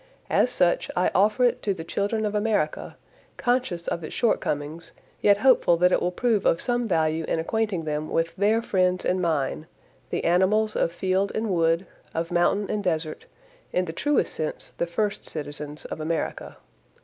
[0.31, 2.97] As such I offer it to the children of America,
[3.37, 7.83] conscious of its shortcomings yet hopeful that it will prove of some value in acquainting
[7.83, 9.67] them with their friends and mine
[10.09, 11.85] the animals of field and wood,
[12.15, 13.25] of mountain and desert,
[13.71, 16.57] in the truest sense the first citizens of America.